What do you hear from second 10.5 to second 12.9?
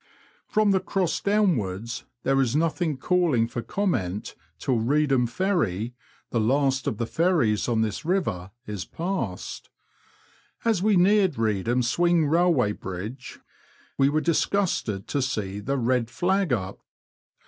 As we neared Reedham swing railway